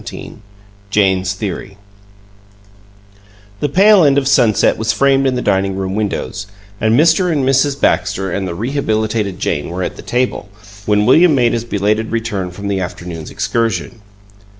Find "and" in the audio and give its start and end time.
6.81-6.99, 7.31-7.47, 8.31-8.47